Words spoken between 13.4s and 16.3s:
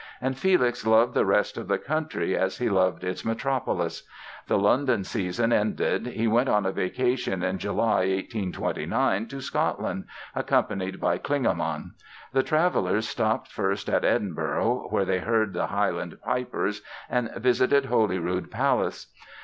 first at Edinburgh, where they heard the Highland